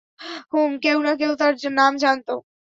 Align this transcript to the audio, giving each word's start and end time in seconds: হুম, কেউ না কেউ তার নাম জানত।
হুম, 0.51 0.71
কেউ 0.83 0.97
না 1.05 1.11
কেউ 1.19 1.31
তার 1.39 1.53
নাম 1.73 1.93
জানত। 1.97 2.27